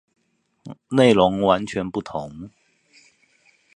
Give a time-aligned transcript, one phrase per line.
[0.89, 2.49] 內容完全不同